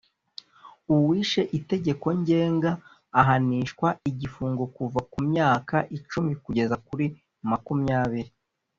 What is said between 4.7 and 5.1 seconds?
kuva